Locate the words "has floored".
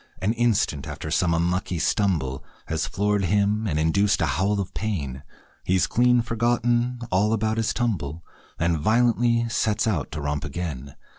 2.65-3.25